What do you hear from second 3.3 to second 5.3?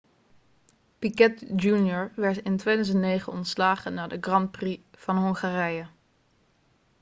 ontslagen na de grand prix van